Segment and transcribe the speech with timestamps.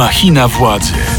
[0.00, 1.09] Machina władzy.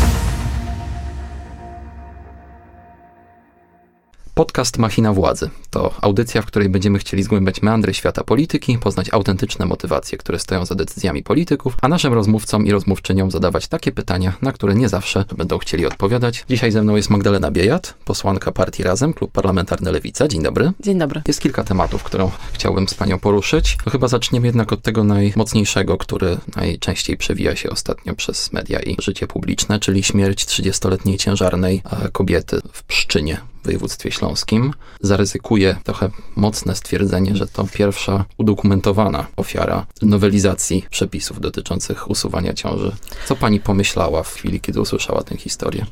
[4.35, 9.65] Podcast Machina Władzy to audycja, w której będziemy chcieli zgłębiać meandry świata polityki, poznać autentyczne
[9.65, 14.51] motywacje, które stoją za decyzjami polityków, a naszym rozmówcom i rozmówczyniom zadawać takie pytania, na
[14.51, 16.45] które nie zawsze będą chcieli odpowiadać.
[16.49, 20.27] Dzisiaj ze mną jest Magdalena Biejat, posłanka partii Razem, Klub Parlamentarny Lewica.
[20.27, 20.71] Dzień dobry.
[20.79, 21.21] Dzień dobry.
[21.27, 23.77] Jest kilka tematów, które chciałbym z panią poruszyć.
[23.83, 28.95] To chyba zaczniemy jednak od tego najmocniejszego, który najczęściej przewija się ostatnio przez media i
[29.01, 34.73] życie publiczne, czyli śmierć 30-letniej ciężarnej e, kobiety w Pszczynie województwie śląskim.
[35.01, 42.91] Zaryzykuję trochę mocne stwierdzenie, że to pierwsza udokumentowana ofiara nowelizacji przepisów dotyczących usuwania ciąży.
[43.27, 45.85] Co pani pomyślała w chwili, kiedy usłyszała tę historię?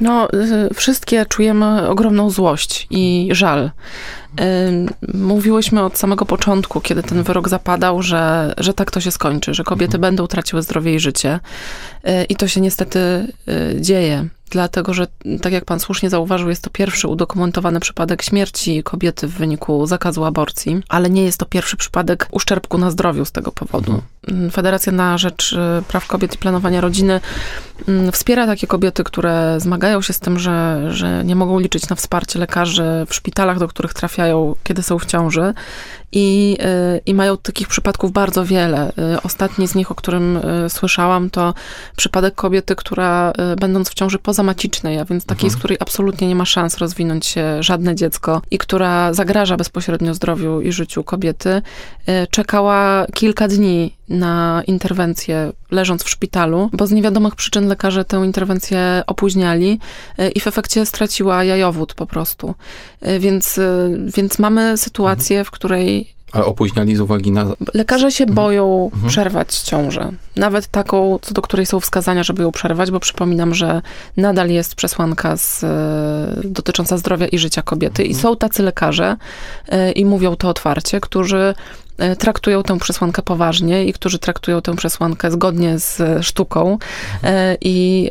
[0.00, 0.28] No,
[0.70, 3.70] y, wszystkie czujemy ogromną złość i żal.
[4.40, 9.54] Y, mówiłyśmy od samego początku, kiedy ten wyrok zapadał, że, że tak to się skończy,
[9.54, 10.00] że kobiety mhm.
[10.00, 11.40] będą traciły zdrowie i życie.
[12.08, 13.32] Y, I to się niestety
[13.80, 15.06] dzieje dlatego że,
[15.42, 20.24] tak jak pan słusznie zauważył, jest to pierwszy udokumentowany przypadek śmierci kobiety w wyniku zakazu
[20.24, 24.02] aborcji, ale nie jest to pierwszy przypadek uszczerbku na zdrowiu z tego powodu.
[24.28, 24.50] Mhm.
[24.50, 25.56] Federacja na Rzecz y,
[25.88, 27.20] Praw Kobiet i Planowania Rodziny
[27.88, 31.96] mm, wspiera takie kobiety, które zmagają się z tym, że, że nie mogą liczyć na
[31.96, 35.54] wsparcie lekarzy w szpitalach, do których trafiają, kiedy są w ciąży
[36.12, 36.56] i,
[36.96, 38.92] y, i mają takich przypadków bardzo wiele.
[39.14, 41.54] Y, ostatni z nich, o którym y, słyszałam, to
[41.96, 45.58] przypadek kobiety, która będąc w ciąży pozamacicznej, a więc takiej, mhm.
[45.58, 50.60] z której absolutnie nie ma szans rozwinąć się żadne dziecko i która zagraża bezpośrednio zdrowiu
[50.60, 51.62] i życiu kobiety,
[52.30, 59.02] czekała kilka dni na interwencję leżąc w szpitalu, bo z niewiadomych przyczyn lekarze tę interwencję
[59.06, 59.78] opóźniali
[60.34, 62.54] i w efekcie straciła jajowód po prostu.
[63.18, 63.60] Więc,
[64.16, 67.46] więc mamy sytuację, w której ale opóźniali z uwagi na.
[67.74, 68.34] Lekarze się mhm.
[68.34, 69.08] boją mhm.
[69.08, 70.12] przerwać ciążę.
[70.36, 73.82] Nawet taką, co do której są wskazania, żeby ją przerwać, bo przypominam, że
[74.16, 75.68] nadal jest przesłanka z, e,
[76.44, 78.02] dotycząca zdrowia i życia kobiety.
[78.02, 78.10] Mhm.
[78.10, 79.16] I są tacy lekarze,
[79.94, 81.54] i mówią to otwarcie, którzy E,
[82.18, 86.78] traktują tę przesłankę poważnie i którzy traktują tę przesłankę zgodnie z sztuką.
[87.24, 88.10] E, I,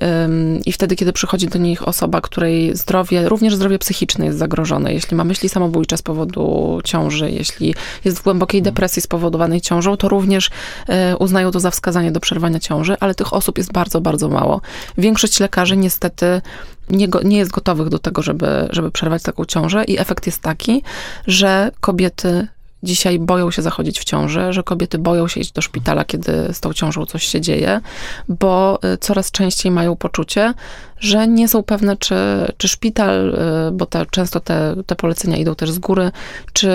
[0.65, 5.17] I wtedy, kiedy przychodzi do nich osoba, której zdrowie, również zdrowie psychiczne jest zagrożone, jeśli
[5.17, 7.75] ma myśli samobójcze z powodu ciąży, jeśli
[8.05, 10.49] jest w głębokiej depresji spowodowanej ciążą, to również
[10.87, 14.61] e, uznają to za wskazanie do przerwania ciąży, ale tych osób jest bardzo, bardzo mało.
[14.97, 16.41] Większość lekarzy niestety
[16.89, 20.83] nie, nie jest gotowych do tego, żeby, żeby przerwać taką ciążę i efekt jest taki,
[21.27, 22.47] że kobiety
[22.83, 26.59] dzisiaj boją się zachodzić w ciąży, że kobiety boją się iść do szpitala, kiedy z
[26.59, 27.81] tą ciążą coś się dzieje,
[28.29, 30.53] bo y, coraz częściej mają poczucie,
[31.01, 32.15] że nie są pewne, czy,
[32.57, 33.35] czy szpital,
[33.67, 36.11] y, bo te, często te, te polecenia idą też z góry,
[36.53, 36.69] czy,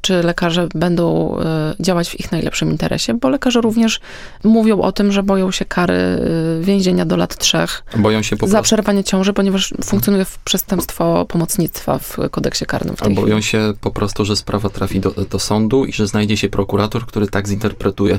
[0.00, 4.00] czy lekarze będą y, działać w ich najlepszym interesie, bo lekarze również
[4.44, 8.46] mówią o tym, że boją się kary y, więzienia do lat trzech boją się po
[8.46, 12.96] za przerwanie ciąży, ponieważ funkcjonuje przestępstwo pomocnictwa w kodeksie karnym.
[12.96, 13.42] W tej boją chwili.
[13.42, 17.26] się po prostu, że sprawa trafi do, do sądu i że znajdzie się prokurator, który
[17.26, 18.18] tak zinterpretuje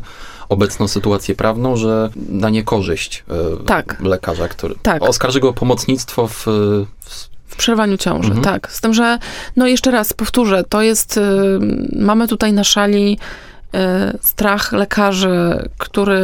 [0.54, 3.24] obecną sytuację prawną, że na niekorzyść
[3.66, 4.02] tak.
[4.02, 5.04] lekarza, który tak.
[5.04, 6.46] oskarży go pomocnictwo w,
[7.00, 8.44] w w przerwaniu ciąży, mhm.
[8.44, 8.72] tak.
[8.72, 9.20] Z tym, że,
[9.56, 11.22] no jeszcze raz powtórzę, to jest, y,
[11.96, 13.18] mamy tutaj na szali
[13.76, 13.80] y,
[14.22, 16.18] strach lekarzy, który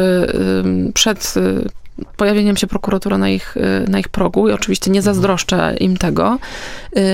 [0.88, 1.34] y, przed
[2.16, 3.54] pojawieniem się prokuratury na ich,
[3.88, 6.38] na ich progu i oczywiście nie zazdroszczę im tego,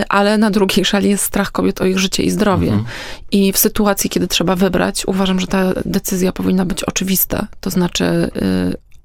[0.08, 2.68] ale na drugiej szali jest strach kobiet o ich życie i zdrowie.
[2.68, 2.84] Mhm.
[3.32, 7.46] I w sytuacji, kiedy trzeba wybrać, uważam, że ta decyzja powinna być oczywista.
[7.60, 8.30] To znaczy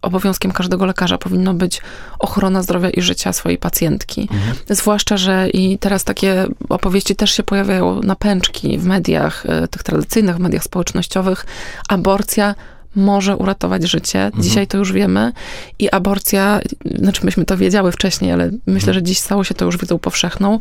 [0.01, 1.81] obowiązkiem każdego lekarza powinno być
[2.19, 4.21] ochrona zdrowia i życia swojej pacjentki.
[4.21, 4.55] Mhm.
[4.69, 10.39] Zwłaszcza, że i teraz takie opowieści też się pojawiają na pęczki w mediach, tych tradycyjnych
[10.39, 11.45] mediach społecznościowych.
[11.89, 12.55] Aborcja
[12.95, 14.25] może uratować życie.
[14.25, 14.43] Mhm.
[14.43, 15.31] Dzisiaj to już wiemy
[15.79, 16.59] i aborcja,
[16.95, 18.93] znaczy myśmy to wiedziały wcześniej, ale myślę, mhm.
[18.93, 20.59] że dziś stało się to już wiedzą powszechną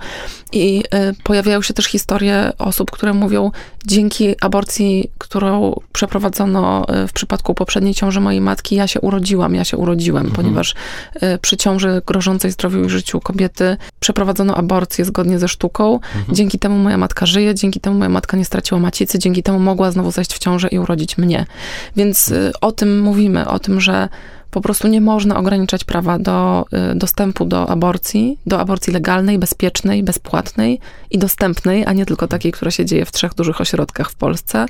[0.53, 3.51] i y, pojawiają się też historie osób, które mówią,
[3.87, 9.65] dzięki aborcji, którą przeprowadzono y, w przypadku poprzedniej ciąży mojej matki, ja się urodziłam, ja
[9.65, 10.45] się urodziłem, mhm.
[10.45, 10.75] ponieważ
[11.17, 15.95] y, przy ciąży grożącej zdrowiu i życiu kobiety przeprowadzono aborcję zgodnie ze sztuką.
[15.95, 16.35] Mhm.
[16.35, 19.91] Dzięki temu moja matka żyje, dzięki temu moja matka nie straciła macicy, dzięki temu mogła
[19.91, 21.47] znowu zejść w ciążę i urodzić mnie.
[21.97, 24.09] Więc więc y, o tym mówimy, o tym, że
[24.51, 30.03] po prostu nie można ograniczać prawa do y, dostępu do aborcji, do aborcji legalnej, bezpiecznej,
[30.03, 30.81] bezpłatnej
[31.11, 34.67] i dostępnej, a nie tylko takiej, która się dzieje w trzech dużych ośrodkach w Polsce,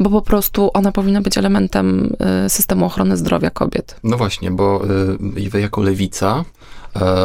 [0.00, 2.16] bo po prostu ona powinna być elementem
[2.46, 3.96] y, systemu ochrony zdrowia kobiet.
[4.04, 4.82] No właśnie, bo
[5.50, 6.44] wy jako lewica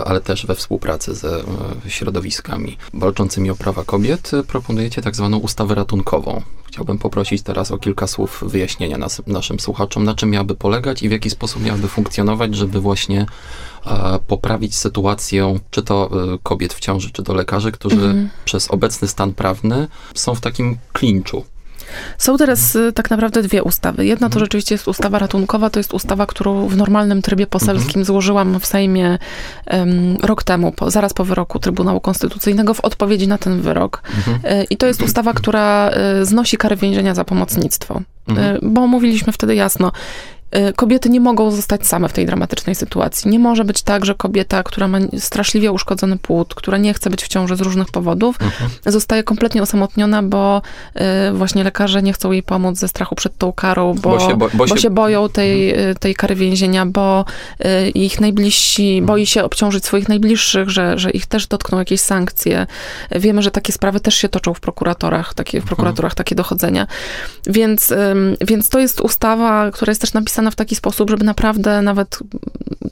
[0.05, 1.43] ale też we współpracy ze
[1.87, 6.41] środowiskami walczącymi o prawa kobiet proponujecie tak zwaną ustawę ratunkową.
[6.65, 11.09] Chciałbym poprosić teraz o kilka słów wyjaśnienia nas, naszym słuchaczom, na czym miałaby polegać i
[11.09, 13.25] w jaki sposób miałaby funkcjonować, żeby właśnie
[14.27, 16.09] poprawić sytuację czy to
[16.43, 18.29] kobiet w ciąży, czy to lekarzy, którzy mhm.
[18.45, 21.45] przez obecny stan prawny są w takim klinczu
[22.17, 24.05] są teraz y, tak naprawdę dwie ustawy.
[24.05, 24.45] Jedna to mhm.
[24.45, 28.05] rzeczywiście jest ustawa ratunkowa, to jest ustawa, którą w normalnym trybie poselskim mhm.
[28.05, 29.17] złożyłam w Sejmie
[29.71, 34.03] um, rok temu, po, zaraz po wyroku Trybunału Konstytucyjnego w odpowiedzi na ten wyrok.
[34.17, 34.61] Mhm.
[34.61, 35.91] Y, I to jest ustawa, która
[36.21, 38.01] y, znosi karę więzienia za pomocnictwo.
[38.61, 39.91] Bo mówiliśmy wtedy jasno,
[40.75, 43.31] kobiety nie mogą zostać same w tej dramatycznej sytuacji.
[43.31, 47.23] Nie może być tak, że kobieta, która ma straszliwie uszkodzony płód, która nie chce być
[47.23, 48.69] w ciąży z różnych powodów, mhm.
[48.85, 50.61] zostaje kompletnie osamotniona, bo
[50.95, 54.37] y, właśnie lekarze nie chcą jej pomóc ze strachu przed tą karą, bo, bo, się,
[54.37, 54.81] bo, bo, bo się...
[54.81, 55.89] się, boją tej, mhm.
[55.89, 57.25] Y, tej kary więzienia, bo
[57.95, 59.05] ich najbliżsi, mhm.
[59.05, 62.67] boi się obciążyć swoich najbliższych, że, że ich też dotkną jakieś sankcje.
[63.11, 65.67] Wiemy, że takie sprawy też się toczą w prokuratorach, takie, w mhm.
[65.67, 66.87] prokuraturach takie dochodzenia.
[67.47, 67.93] Więc,
[68.41, 72.19] więc to jest ustawa, która jest też napisana napisana w taki sposób, żeby naprawdę nawet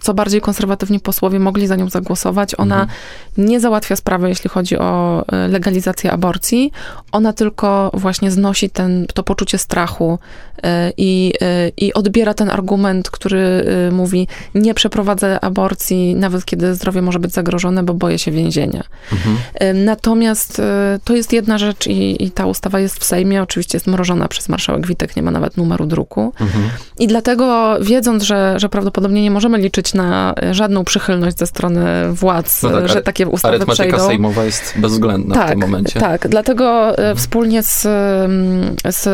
[0.02, 2.56] co bardziej konserwatywni posłowie mogli za nią zagłosować.
[2.58, 3.00] Ona mhm.
[3.38, 6.72] nie załatwia sprawy, jeśli chodzi o e, legalizację aborcji.
[7.12, 10.20] Ona tylko właśnie znosi ten, to poczucie strachu
[10.64, 17.02] e, i, e, i odbiera ten argument, który mówi, nie przeprowadzę aborcji, nawet kiedy zdrowie
[17.02, 18.84] może być zagrożone, bo boję się więzienia.
[19.12, 19.86] Mhm.
[19.86, 20.62] Natomiast
[21.04, 24.50] to jest jedna rzecz i, i, ta ustawa jest w Sejmie, oczywiście jest mrożona przez
[24.50, 26.34] marszałek Witek, nie ma nawet numeru druku.
[26.40, 26.70] Mhm.
[27.00, 27.35] I dlatego,
[27.82, 32.90] wiedząc, że, że prawdopodobnie nie możemy liczyć na żadną przychylność ze strony władz, no tak,
[32.90, 34.08] że takie ustawy arytmetyka przejdą.
[34.08, 36.00] sejmowa jest bezwzględna tak, w tym momencie.
[36.00, 37.18] Tak, dlatego e, mhm.
[37.18, 37.82] wspólnie z,
[38.90, 39.08] z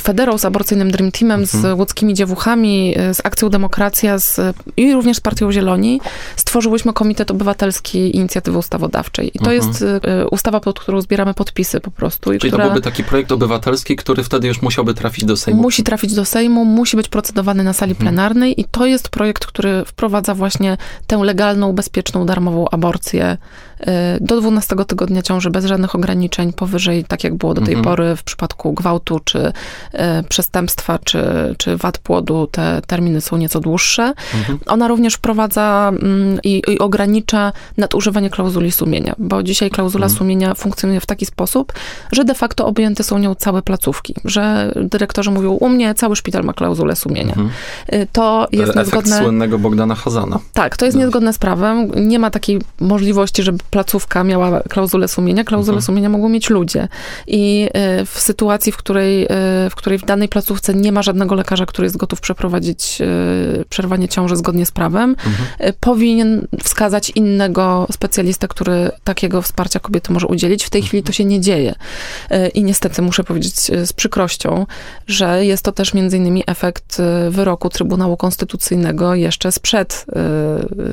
[0.00, 1.62] Federą, z aborcyjnym Dream Teamem, mhm.
[1.62, 4.40] z łódzkimi dziewuchami, e, z Akcją Demokracja z,
[4.76, 6.00] i również z Partią Zieloni
[6.36, 9.36] stworzyłyśmy Komitet Obywatelski Inicjatywy Ustawodawczej.
[9.36, 9.56] I to mhm.
[9.56, 12.30] jest e, ustawa, pod którą zbieramy podpisy po prostu.
[12.30, 15.62] Czyli która, to byłby taki projekt obywatelski, który wtedy już musiałby trafić do Sejmu.
[15.62, 17.96] Musi trafić do Sejmu, musi być procedowany na sali mhm.
[17.96, 20.76] plenarnej i to jest projekt, który wprowadza właśnie
[21.06, 23.36] tę legalną, bezpieczną, darmową aborcję
[23.80, 23.84] y,
[24.20, 27.84] do 12 tygodnia ciąży bez żadnych ograniczeń, powyżej, tak jak było do tej mhm.
[27.84, 29.98] pory w przypadku gwałtu, czy y,
[30.28, 31.24] przestępstwa, czy,
[31.58, 34.12] czy wad płodu, te terminy są nieco dłuższe.
[34.34, 34.58] Mhm.
[34.66, 41.00] Ona również wprowadza mm, i, i, ogranicza nadużywanie klauzuli sumienia, bo dzisiaj klauzula sumienia funkcjonuje
[41.00, 41.72] w taki sposób,
[42.12, 46.44] że de facto objęte są nią całe placówki, że dyrektorzy mówią, u mnie cały szpital
[46.44, 47.27] ma klauzulę sumienia.
[47.28, 47.50] Mhm.
[47.92, 49.18] Y, to jest Efekt niezgodne...
[49.18, 50.38] słynnego Bogdana Hazana.
[50.52, 51.04] Tak, to jest no.
[51.04, 51.90] niezgodne z prawem.
[51.96, 55.44] Nie ma takiej możliwości, żeby placówka miała klauzulę sumienia.
[55.44, 55.82] Klauzulę mhm.
[55.86, 56.88] sumienia mogą mieć ludzie.
[57.26, 57.68] I
[58.00, 59.28] y, w sytuacji, w której, y,
[59.70, 62.98] w której w danej placówce nie ma żadnego lekarza, który jest gotów przeprowadzić
[63.68, 65.74] przerwanie ciąży zgodnie z prawem, mhm.
[65.80, 70.64] powinien wskazać innego specjalistę, który takiego wsparcia kobiety może udzielić.
[70.64, 71.74] W tej chwili to się nie dzieje.
[72.54, 74.66] I niestety muszę powiedzieć z przykrością,
[75.06, 80.06] że jest to też między innymi efekt wyroku Trybunału Konstytucyjnego jeszcze sprzed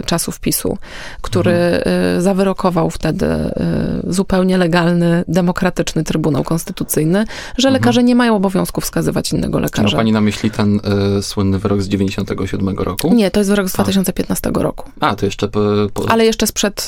[0.01, 0.77] y, czasów PiSu,
[1.22, 2.18] który mhm.
[2.18, 7.25] y, zawyrokował wtedy y, zupełnie legalny, demokratyczny Trybunał Konstytucyjny,
[7.57, 7.74] że mhm.
[7.74, 9.89] lekarze nie mają obowiązku wskazywać innego lekarza.
[9.89, 10.80] Czy ma pani na myśli ten
[11.18, 13.13] y, słynny wyrok z 97 roku?
[13.13, 14.62] Nie, to jest wyrok z 2015 A.
[14.62, 14.92] roku.
[15.00, 15.48] A, to jeszcze...
[15.48, 15.60] Po,
[15.94, 16.10] po...
[16.10, 16.88] Ale jeszcze sprzed,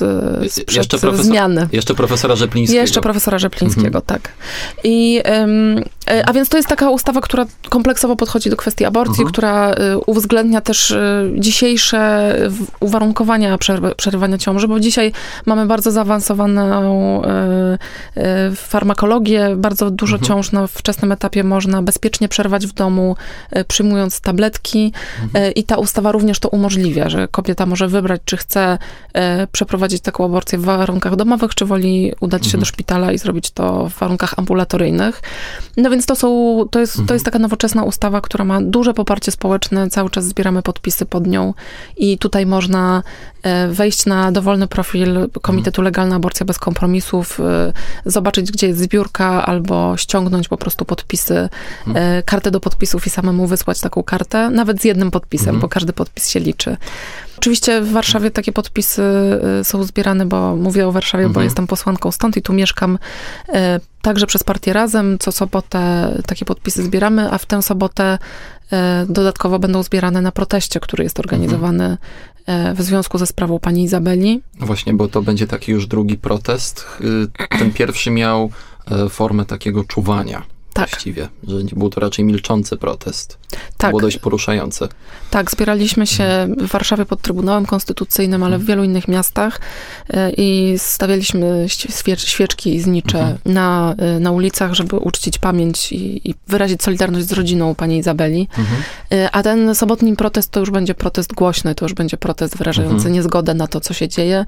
[0.49, 1.67] sprzed jeszcze profesor, zmiany.
[1.71, 2.81] Jeszcze profesora Rzeplińskiego.
[2.81, 4.03] Jeszcze profesora Rzeplińskiego, mhm.
[4.05, 4.29] tak.
[4.83, 5.21] I,
[6.25, 9.23] a więc to jest taka ustawa, która kompleksowo podchodzi do kwestii aborcji.
[9.27, 9.75] Która
[10.05, 10.95] uwzględnia też
[11.35, 12.33] dzisiejsze
[12.79, 13.57] uwarunkowania
[13.97, 15.11] przerywania ciąży, bo dzisiaj
[15.45, 17.77] mamy bardzo zaawansowaną e,
[18.55, 20.27] farmakologię, bardzo dużo mhm.
[20.27, 23.15] ciąż na wczesnym etapie można bezpiecznie przerwać w domu,
[23.67, 24.93] przyjmując tabletki
[25.23, 25.53] mhm.
[25.53, 28.77] i ta ustawa również to umożliwia, że kobieta może wybrać, czy chce
[29.51, 32.59] przeprowadzić taką aborcję w warunkach domowych, czy woli udać się mhm.
[32.59, 35.21] do szpitala i zrobić to w warunkach ambulatoryjnych.
[35.77, 36.27] No więc to są,
[36.71, 37.23] to jest, to jest mhm.
[37.23, 41.53] taka nowoczesna ustawa, która ma duże poparcie społeczne, cały czas zbieramy podpisy pod nią
[41.97, 43.03] i tutaj można
[43.43, 47.73] e, wejść na dowolny profil Komitetu Legalna Aborcja Bez Kompromisów, e,
[48.05, 51.49] zobaczyć, gdzie jest zbiórka, albo ściągnąć po prostu podpisy,
[51.87, 52.23] mhm.
[52.23, 55.61] kartę do podpisów i samemu wysłać taką kartę, nawet z jednym podpisem, mhm.
[55.61, 56.77] bo każdy podpis się liczy.
[57.37, 59.03] Oczywiście w Warszawie takie podpisy
[59.63, 61.33] są zbierane, bo mówię o Warszawie, mhm.
[61.33, 62.99] bo jestem posłanką stąd i tu mieszkam
[64.01, 65.17] także przez partię Razem.
[65.19, 68.17] Co sobotę takie podpisy zbieramy, a w tę sobotę E,
[69.09, 71.97] dodatkowo będą zbierane na proteście, który jest organizowany
[72.47, 72.75] mhm.
[72.75, 74.41] w związku ze sprawą pani Izabeli.
[74.59, 76.85] No właśnie, bo to będzie taki już drugi protest.
[77.01, 78.49] Y, ten pierwszy miał
[78.91, 80.89] e, formę takiego czuwania tak.
[80.89, 83.37] właściwie, że był to raczej milczący protest.
[83.77, 83.89] Tak.
[83.89, 84.87] było dość poruszające.
[85.29, 89.59] Tak, zbieraliśmy się w Warszawie pod Trybunałem Konstytucyjnym, ale w wielu innych miastach
[90.09, 91.65] e, i stawialiśmy
[92.17, 93.37] świeczki znicze mhm.
[93.45, 98.47] na, e, na ulicach, żeby uczcić pamięć i, i, wyrazić solidarność z rodziną pani Izabeli.
[98.57, 98.83] Mhm.
[99.11, 102.95] E, a ten sobotni protest to już będzie protest głośny, to już będzie protest wyrażający
[102.95, 103.13] mhm.
[103.13, 104.45] niezgodę na to, co się dzieje.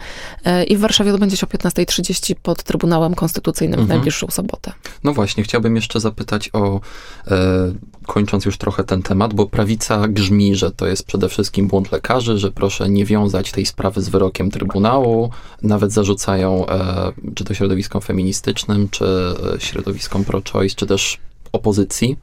[0.67, 3.97] I w Warszawie odbędzie się o 15.30 pod Trybunałem Konstytucyjnym w mhm.
[3.97, 4.71] najbliższą sobotę.
[5.03, 6.79] No właśnie, chciałbym jeszcze zapytać o,
[7.27, 7.73] e,
[8.07, 12.37] kończąc już trochę ten temat, bo prawica grzmi, że to jest przede wszystkim błąd lekarzy,
[12.37, 15.31] że proszę nie wiązać tej sprawy z wyrokiem Trybunału.
[15.61, 19.05] Nawet zarzucają, e, czy to środowiskom feministycznym, czy
[19.55, 21.17] e, środowiskom pro-choice, czy też
[21.51, 22.17] opozycji,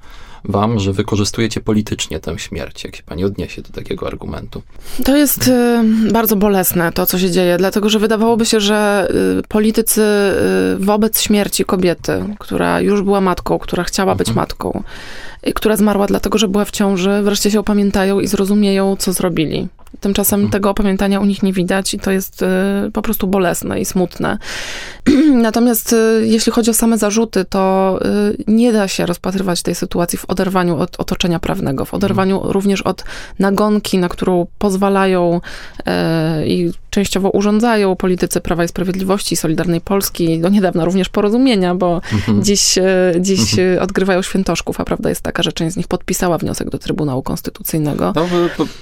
[0.48, 2.84] wam, że wykorzystujecie politycznie tę śmierć?
[2.84, 4.62] Jak się pani odniesie do takiego argumentu?
[5.04, 9.42] To jest y, bardzo bolesne, to co się dzieje, dlatego że wydawałoby się, że y,
[9.48, 14.18] politycy y, wobec śmierci kobiety, która już była matką, która chciała mhm.
[14.18, 14.82] być matką,
[15.54, 19.68] która zmarła dlatego, że była w ciąży, wreszcie się opamiętają i zrozumieją, co zrobili.
[20.00, 20.52] Tymczasem mhm.
[20.52, 22.46] tego opamiętania u nich nie widać i to jest y,
[22.92, 24.38] po prostu bolesne i smutne.
[25.32, 30.18] Natomiast y, jeśli chodzi o same zarzuty, to y, nie da się rozpatrywać tej sytuacji
[30.18, 32.52] w oderwaniu od otoczenia prawnego, w oderwaniu mhm.
[32.52, 33.04] również od
[33.38, 35.40] nagonki, na którą pozwalają
[36.46, 42.42] i częściowo urządzają politycy Prawa i Sprawiedliwości, Solidarnej Polski, do niedawna również porozumienia, bo mhm.
[42.42, 42.74] dziś,
[43.20, 43.82] dziś mhm.
[43.82, 48.12] odgrywają świętoszków, a prawda jest taka, że część z nich podpisała wniosek do Trybunału Konstytucyjnego.
[48.16, 48.26] No,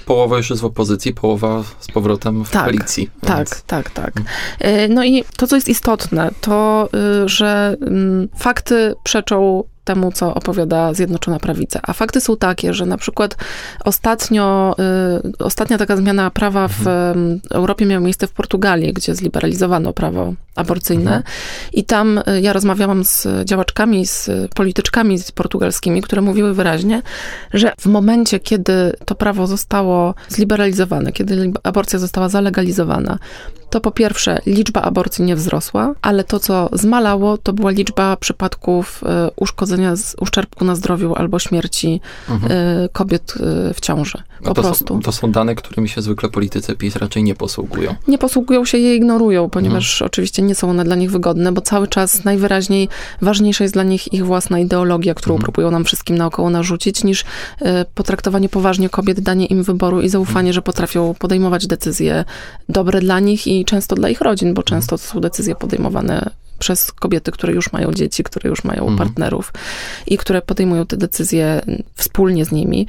[0.05, 3.09] połowa już jest w opozycji, połowa z powrotem w tak, koalicji.
[3.21, 3.63] Tak, więc.
[3.63, 4.13] tak, tak.
[4.59, 6.89] E, no i to, co jest istotne, to,
[7.23, 11.79] y, że mm, fakty przeczą temu, co opowiada Zjednoczona Prawica.
[11.83, 13.37] A fakty są takie, że na przykład
[13.85, 14.75] ostatnio,
[15.39, 17.41] y, ostatnia taka zmiana prawa w mhm.
[17.51, 21.15] Europie miała miejsce w Portugalii, gdzie zliberalizowano prawo aborcyjne.
[21.15, 21.23] Mhm.
[21.73, 27.01] I tam y, ja rozmawiałam z działaczkami, z polityczkami z portugalskimi, które mówiły wyraźnie,
[27.53, 33.19] że w momencie, kiedy to prawo zostało zliberalizowane, kiedy aborcja została zalegalizowana,
[33.75, 39.01] to po pierwsze liczba aborcji nie wzrosła, ale to, co zmalało, to była liczba przypadków
[39.05, 42.51] e, uszkodzenia, uszczerbku na zdrowiu albo śmierci mhm.
[42.51, 43.33] E, kobiet
[43.69, 44.17] e, w ciąży.
[44.43, 44.93] Po to prostu.
[44.93, 47.95] Są, to są dane, którymi się zwykle politycy PiS raczej nie posługują.
[48.07, 50.07] Nie posługują się, je ignorują, ponieważ mhm.
[50.07, 52.89] oczywiście nie są one dla nich wygodne, bo cały czas najwyraźniej
[53.21, 55.43] ważniejsza jest dla nich ich własna ideologia, którą mhm.
[55.43, 57.25] próbują nam wszystkim naokoło narzucić, niż
[57.95, 60.53] potraktowanie poważnie kobiet, danie im wyboru i zaufanie, mhm.
[60.53, 62.25] że potrafią podejmować decyzje
[62.69, 66.29] dobre dla nich i często dla ich rodzin, bo często to są decyzje podejmowane
[66.59, 68.97] przez kobiety, które już mają dzieci, które już mają mhm.
[68.97, 69.53] partnerów
[70.07, 71.61] i które podejmują te decyzje
[71.95, 72.87] wspólnie z nimi.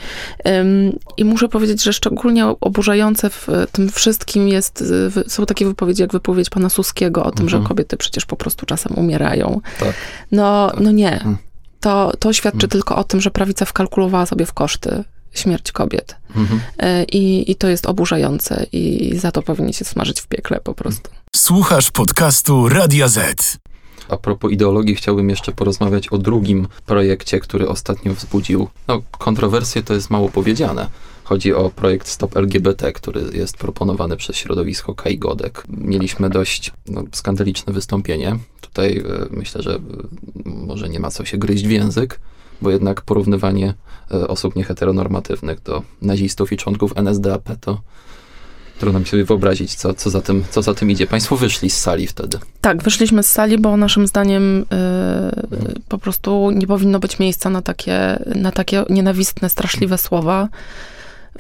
[1.16, 4.85] I muszę powiedzieć, że szczególnie oburzające w tym wszystkim jest,
[5.26, 7.62] są takie wypowiedzi, jak wypowiedź pana Suskiego o tym, mhm.
[7.62, 9.61] że kobiety przecież po prostu czasem umierają.
[9.80, 9.95] Tak.
[10.33, 11.12] No, no nie.
[11.12, 11.37] Mhm.
[11.80, 12.71] To, to świadczy mhm.
[12.71, 15.04] tylko o tym, że prawica wkalkulowała sobie w koszty
[15.38, 16.16] śmierć kobiet.
[16.37, 16.61] Mhm.
[16.78, 20.75] E, I, I to jest oburzające i za to powinni się smażyć w piekle po
[20.75, 21.11] prostu.
[21.37, 23.59] Słuchasz podcastu Radia Z.
[24.09, 29.95] A propos ideologii, chciałbym jeszcze porozmawiać o drugim projekcie, który ostatnio wzbudził no, kontrowersje, to
[29.95, 30.87] jest mało powiedziane.
[31.25, 35.64] Chodzi o projekt Stop LGBT, który jest proponowany przez środowisko Kai Godek.
[35.69, 38.38] Mieliśmy dość no, skandaliczne wystąpienie.
[38.61, 39.81] Tutaj y, myślę, że y,
[40.45, 42.21] może nie ma co się gryźć w język,
[42.63, 43.75] bo jednak porównywanie
[44.11, 47.81] e, osób nieheteronormatywnych do nazistów i członków NSDAP to
[48.79, 51.07] trudno mi sobie wyobrazić, co, co, za tym, co za tym idzie.
[51.07, 52.39] Państwo wyszli z sali wtedy.
[52.61, 54.59] Tak, wyszliśmy z sali, bo naszym zdaniem
[55.51, 60.49] yy, po prostu nie powinno być miejsca na takie, na takie nienawistne, straszliwe słowa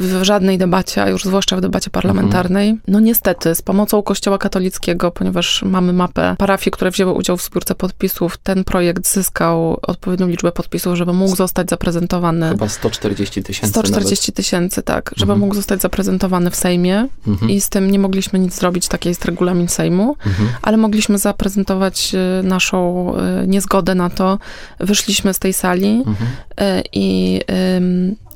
[0.00, 2.68] w żadnej debacie, a już zwłaszcza w debacie parlamentarnej.
[2.68, 2.82] Mhm.
[2.88, 7.74] No niestety, z pomocą Kościoła katolickiego, ponieważ mamy mapę parafii, które wzięły udział w zbiórce
[7.74, 12.48] podpisów, ten projekt zyskał odpowiednią liczbę podpisów, żeby mógł zostać zaprezentowany.
[12.48, 13.70] Chyba 140 tysięcy.
[13.70, 15.40] 140 tysięcy, tak, żeby mhm.
[15.40, 17.50] mógł zostać zaprezentowany w Sejmie mhm.
[17.50, 20.48] i z tym nie mogliśmy nic zrobić, taki jest regulamin Sejmu, mhm.
[20.62, 23.12] ale mogliśmy zaprezentować y, naszą
[23.42, 24.38] y, niezgodę na to.
[24.80, 26.30] Wyszliśmy z tej sali mhm.
[26.60, 27.40] y, i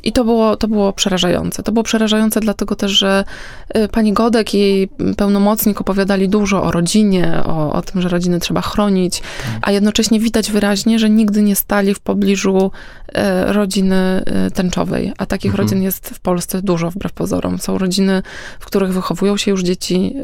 [0.03, 1.63] i to było, to było przerażające.
[1.63, 3.25] To było przerażające dlatego też, że
[3.77, 8.41] y, pani Godek i jej pełnomocnik opowiadali dużo o rodzinie, o, o tym, że rodziny
[8.41, 9.23] trzeba chronić,
[9.63, 12.71] a jednocześnie widać wyraźnie, że nigdy nie stali w pobliżu
[13.09, 15.13] y, rodziny y, tęczowej.
[15.19, 15.67] A takich mhm.
[15.69, 17.59] rodzin jest w Polsce dużo, wbrew pozorom.
[17.59, 18.23] Są rodziny,
[18.61, 20.15] w których wychowują się już dzieci,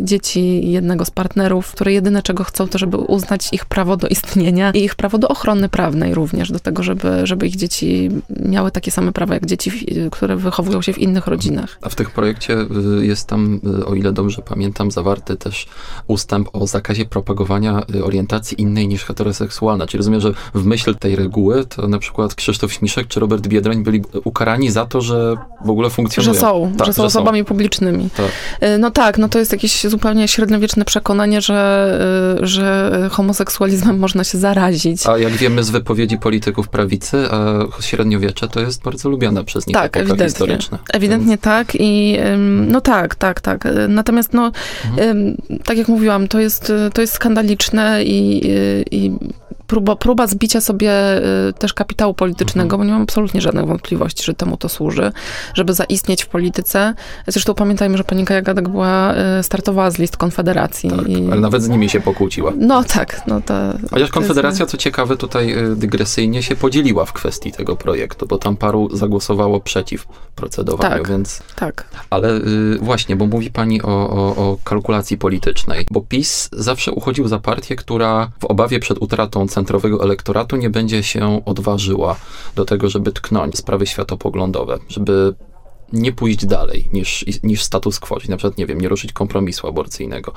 [0.00, 4.70] dzieci jednego z partnerów, które jedyne czego chcą, to żeby uznać ich prawo do istnienia
[4.70, 8.90] i ich prawo do ochrony prawnej również, do tego, żeby, żeby ich dzieci miały takie
[8.90, 9.70] same prawa jak dzieci,
[10.12, 11.78] które wychowują się w innych rodzinach.
[11.82, 12.54] A w tych projekcie
[13.00, 15.66] y, jest tam, y, o ile dobrze pamiętam, zawarty też
[16.06, 19.86] ustęp o zakazie propagowania y, orientacji innej niż heteroseksualna.
[19.86, 23.82] Czyli rozumiem, że w myśl tej reguły to na przykład Krzysztof Śmiszek czy Robert Biedroń
[23.82, 26.34] byli ukarani za to, że w ogóle funkcjonują.
[26.34, 27.44] Że są, tak, że są że osobami są.
[27.44, 28.08] publicznymi.
[28.16, 28.30] Tak.
[28.78, 35.06] No tak, no to jest jakieś zupełnie średniowieczne przekonanie, że, że homoseksualizmem można się zarazić.
[35.06, 37.28] A jak wiemy z wypowiedzi polityków prawicy,
[37.80, 40.26] średniowiecze to jest bardzo lubiana przez nich tak, ewidentnie.
[40.26, 40.78] historyczna.
[40.92, 41.40] Ewidentnie Więc...
[41.40, 42.18] tak i
[42.66, 43.64] no tak, tak, tak.
[43.88, 44.52] Natomiast no,
[44.90, 45.36] mhm.
[45.64, 48.50] tak jak mówiłam, to jest, to jest skandaliczne i,
[48.90, 49.12] i
[49.68, 50.92] próba, próba zbicia sobie
[51.48, 52.78] y, też kapitału politycznego, mhm.
[52.78, 55.12] bo nie mam absolutnie żadnych wątpliwości, że temu to służy,
[55.54, 56.94] żeby zaistnieć w polityce.
[57.26, 60.90] Zresztą pamiętajmy, że pani Kaja Gadek była, y, startowała z list Konfederacji.
[60.90, 61.30] Tak, i...
[61.32, 62.52] ale nawet z nimi się pokłóciła.
[62.56, 63.22] No tak.
[63.26, 63.54] No to,
[63.90, 68.56] Chociaż Konfederacja, co ciekawe, tutaj y, dygresyjnie się podzieliła w kwestii tego projektu, bo tam
[68.56, 71.42] paru zagłosowało przeciw procedowaniu, tak, więc...
[71.56, 71.88] Tak.
[72.10, 72.40] Ale
[72.80, 77.76] właśnie, bo mówi pani o, o, o kalkulacji politycznej, bo PiS zawsze uchodził za partię,
[77.76, 82.16] która w obawie przed utratą centrowego elektoratu nie będzie się odważyła
[82.54, 85.34] do tego, żeby tknąć sprawy światopoglądowe, żeby
[85.92, 89.66] nie pójść dalej niż, niż status quo, czyli na przykład, nie wiem, nie ruszyć kompromisu
[89.66, 90.32] aborcyjnego.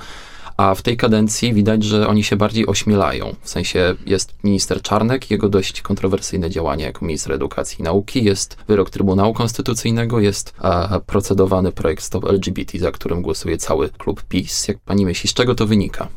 [0.58, 3.36] A w tej kadencji widać, że oni się bardziej ośmielają.
[3.42, 8.58] W sensie jest minister Czarnek, jego dość kontrowersyjne działanie jako minister edukacji i nauki, jest
[8.68, 14.68] wyrok Trybunału Konstytucyjnego, jest a, procedowany projekt Stop LGBT, za którym głosuje cały klub PiS.
[14.68, 16.08] Jak pani myśli, z czego to wynika?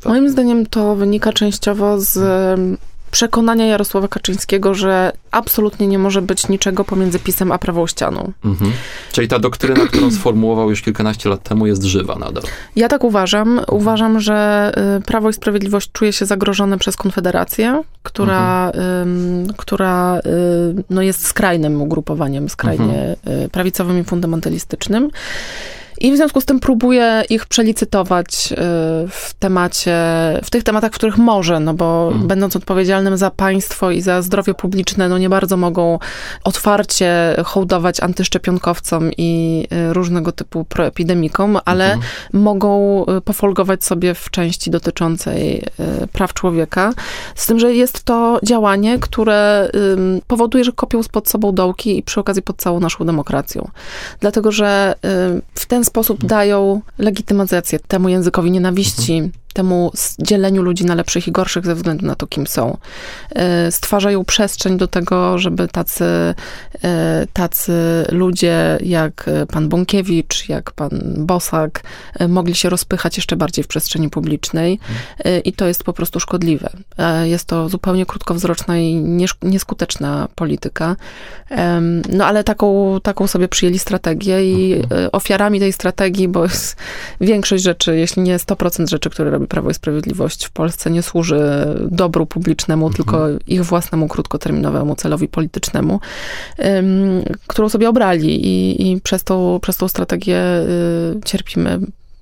[0.00, 0.08] To...
[0.08, 2.18] Moim zdaniem to wynika częściowo z
[3.10, 8.32] przekonania Jarosława Kaczyńskiego, że absolutnie nie może być niczego pomiędzy pisem a prawą ścianą.
[8.44, 8.72] Mhm.
[9.12, 12.42] Czyli ta doktryna, którą sformułował już kilkanaście lat temu, jest żywa nadal.
[12.76, 13.60] Ja tak uważam.
[13.68, 19.46] Uważam, że y, Prawo i Sprawiedliwość czuje się zagrożone przez Konfederację, która, mhm.
[19.56, 23.44] która y, no jest skrajnym ugrupowaniem, skrajnie mhm.
[23.44, 25.10] Y, prawicowym i fundamentalistycznym.
[26.00, 28.56] I w związku z tym próbuję ich przelicytować y,
[29.08, 29.96] w temacie,
[30.44, 32.28] w tych tematach, w których może, no bo mhm.
[32.28, 35.98] będąc odpowiedzialnym za państwo i za zdrowie publiczne, no nie bardzo mogą
[36.44, 42.12] otwarcie hołdować antyszczepionkowcom i y, różnego typu proepidemikom, ale mhm.
[42.32, 45.64] mogą y, pofolgować sobie w części dotyczącej
[46.12, 46.92] praw człowieka.
[47.34, 49.70] Z tym, że jest to działanie, które
[50.26, 53.70] powoduje, że kopią pod sobą dołki i przy okazji pod całą naszą demokracją.
[54.20, 54.94] Dlatego, że
[55.54, 61.32] w ten sposób dają legitymizację temu językowi nienawiści, mhm temu dzieleniu ludzi na lepszych i
[61.32, 62.76] gorszych ze względu na to, kim są.
[63.30, 66.04] E, stwarzają przestrzeń do tego, żeby tacy,
[66.84, 67.72] e, tacy
[68.12, 71.82] ludzie jak pan Bąkiewicz, jak pan Bosak
[72.18, 74.78] e, mogli się rozpychać jeszcze bardziej w przestrzeni publicznej
[75.44, 76.70] i to jest po prostu szkodliwe.
[77.24, 78.94] Jest to zupełnie krótkowzroczna i
[79.42, 80.96] nieskuteczna polityka.
[82.12, 84.82] No ale taką, taką sobie przyjęli strategię i
[85.12, 86.44] ofiarami tej strategii, bo
[87.20, 91.40] większość rzeczy, jeśli nie 100% rzeczy, które Prawo i Sprawiedliwość w Polsce nie służy
[91.90, 92.96] dobru publicznemu, mhm.
[92.96, 96.00] tylko ich własnemu krótkoterminowemu celowi politycznemu,
[97.46, 100.38] którą sobie obrali i, i przez, tą, przez tą strategię
[101.16, 101.80] y, cierpimy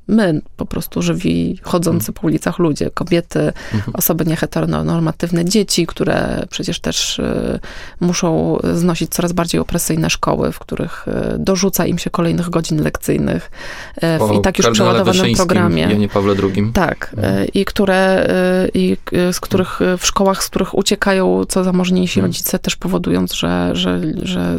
[0.09, 3.97] my, po prostu żywi, chodzący po ulicach ludzie, kobiety, mhm.
[3.97, 7.61] osoby nieheteronormatywne, dzieci, które przecież też y,
[8.01, 13.51] muszą znosić coraz bardziej opresyjne szkoły, w których y, dorzuca im się kolejnych godzin lekcyjnych
[13.97, 15.83] y, w i tak już przeładowanym programie.
[15.83, 16.73] Janie Pawle II.
[16.75, 17.14] Tak.
[17.16, 17.47] Mhm.
[17.55, 18.29] I które,
[18.75, 18.97] i
[19.33, 22.31] z których, w szkołach, z których uciekają co zamożniejsi mhm.
[22.31, 24.59] rodzice, też powodując, że, że, że,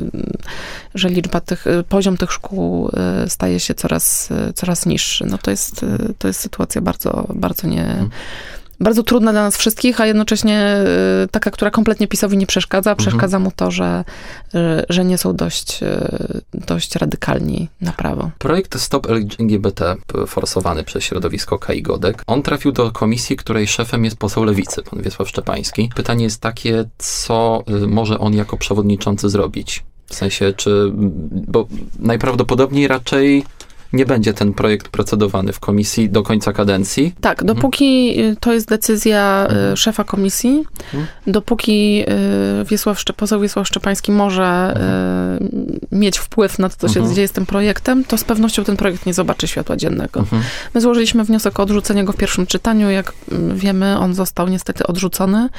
[0.96, 2.90] że liczba tych, poziom tych szkół
[3.28, 5.26] staje się coraz, coraz niższy.
[5.26, 5.86] No to jest,
[6.18, 8.10] to jest sytuacja bardzo, bardzo nie, mhm.
[8.80, 10.84] bardzo trudna dla nas wszystkich, a jednocześnie
[11.24, 12.92] y, taka, która kompletnie PiSowi nie przeszkadza.
[12.92, 13.08] Mhm.
[13.08, 14.04] Przeszkadza mu to, że,
[14.56, 14.58] y,
[14.90, 18.32] że nie są dość, y, dość radykalni na prawo.
[18.38, 19.96] Projekt Stop LGBT
[20.28, 25.02] forsowany przez środowisko Kai Godek, on trafił do komisji, której szefem jest poseł Lewicy, pan
[25.02, 25.90] Wiesław Szczepański.
[25.96, 29.84] Pytanie jest takie, co może on jako przewodniczący zrobić?
[30.10, 30.92] W sensie, czy,
[31.48, 31.68] bo
[32.00, 33.46] najprawdopodobniej raczej
[33.94, 37.16] nie będzie ten projekt procedowany w komisji do końca kadencji.
[37.22, 37.56] Tak, mhm.
[37.56, 38.36] dopóki mhm.
[38.36, 39.78] to jest decyzja y, mhm.
[39.78, 41.08] szefa komisji, mhm.
[41.28, 42.04] dopóki
[42.62, 45.80] y, Wiesław, poseł Wiesław Szczepański może mhm.
[45.92, 47.16] mieć wpływ na to, co się mhm.
[47.16, 50.26] dzieje z tym projektem, to z pewnością ten projekt nie zobaczy światła dziennego.
[50.74, 52.90] My złożyliśmy wniosek o odrzucenie go w pierwszym czytaniu.
[52.90, 55.50] Jak mm, wiemy, on został niestety odrzucony.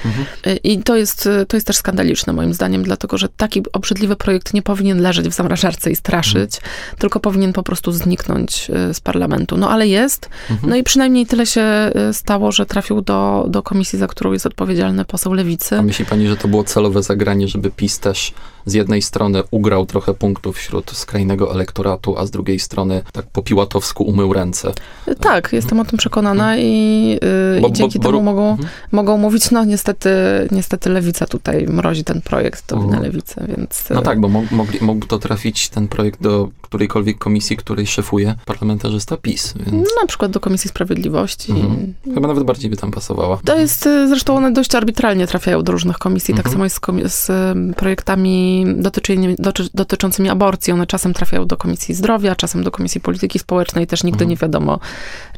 [0.64, 4.62] I to jest, to jest też skandaliczne moim zdaniem, dlatego że taki obrzydliwy projekt nie
[4.62, 6.60] powinien leżeć w zamrażarce i straszyć,
[6.98, 9.56] tylko powinien po prostu zniknąć zniknąć y, z parlamentu.
[9.56, 10.28] No ale jest.
[10.50, 10.70] Mhm.
[10.70, 11.62] No i przynajmniej tyle się
[12.10, 15.76] y, stało, że trafił do, do komisji, za którą jest odpowiedzialny poseł Lewicy.
[15.78, 18.32] A myśli pani, że to było celowe zagranie, żeby PiS też
[18.66, 23.42] z jednej strony ugrał trochę punktów wśród skrajnego elektoratu, a z drugiej strony tak po
[23.42, 24.72] piłatowsku umył ręce?
[25.20, 27.08] Tak, jestem o tym przekonana i,
[27.54, 28.68] yy, Bo- i dzięki bo- bo- temu mogą, Mhm.
[28.92, 30.10] mogą mówić, no niestety,
[30.50, 32.90] niestety Lewica tutaj mrozi ten projekt, to Mhm.
[32.92, 33.84] wina Lewicy, więc...
[33.90, 38.34] No tak, bo mog, mogli, mógłby to trafić ten projekt do którejkolwiek komisji, której szefuje
[38.46, 41.52] parlamentarzysta PiS, więc No, na przykład do Komisji Sprawiedliwości.
[41.52, 41.94] Mhm.
[42.14, 43.38] chyba nawet bardziej by tam pasowała.
[43.44, 46.52] To jest, y, zresztą one dość arbitralnie trafiają do różnych komisji, tak Mhm.
[46.52, 50.72] samo jest z, z projektami dotyczymi, doty, dotyczącymi aborcji.
[50.72, 54.30] One czasem trafiają do Komisji Zdrowia, czasem do Komisji Polityki Społecznej, też nigdy Mhm.
[54.30, 54.78] nie wiadomo.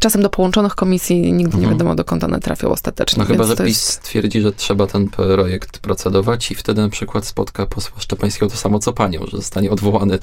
[0.01, 1.71] Czasem do połączonych komisji, nigdy nie Mhm.
[1.71, 3.19] wiadomo, dokąd one trafią ostatecznie.
[3.23, 7.27] No chyba, że PiS jest- twierdzi, że trzeba ten projekt procedować i wtedy na przykład
[7.27, 10.19] spotka posła Szczepańskiego to samo co panią, że zostanie odwołany.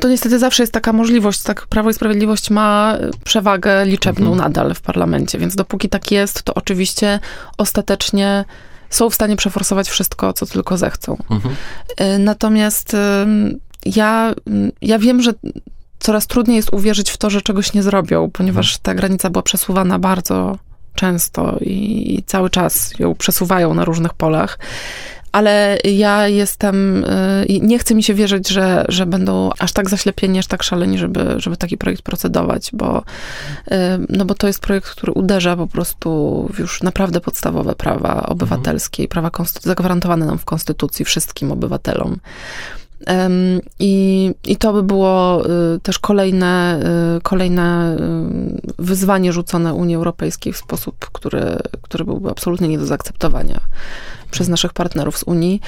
[0.00, 4.48] To niestety zawsze jest taka możliwość, tak Prawo i Sprawiedliwość ma przewagę liczebną Mhm.
[4.48, 7.20] nadal w parlamencie, więc dopóki tak jest, to oczywiście
[7.58, 8.44] ostatecznie
[8.90, 11.16] są w stanie przeforsować wszystko, co tylko zechcą.
[11.30, 11.54] Mhm.
[12.00, 12.96] Y, Natomiast
[13.86, 14.34] ja,
[14.82, 15.32] ja wiem, że
[15.98, 19.98] coraz trudniej jest uwierzyć w to, że czegoś nie zrobią, ponieważ ta granica była przesuwana
[19.98, 20.58] bardzo
[20.94, 24.58] często i, i cały czas ją przesuwają na różnych polach.
[25.32, 30.38] Ale ja jestem, y, nie chce mi się wierzyć, że, że będą aż tak zaślepieni,
[30.38, 33.74] aż tak szaleni, żeby, żeby taki projekt procedować, bo, y,
[34.08, 39.02] no bo to jest projekt, który uderza po prostu w już naprawdę podstawowe prawa obywatelskie
[39.02, 42.20] i prawa zagwarantowane nam w Konstytucji wszystkim obywatelom.
[43.78, 46.80] I, I to by było y, też kolejne,
[47.22, 47.96] kolejne
[48.78, 53.60] wyzwanie rzucone Unii Europejskiej w sposób, który, który byłby absolutnie nie do zaakceptowania
[54.30, 55.60] przez naszych partnerów z Unii.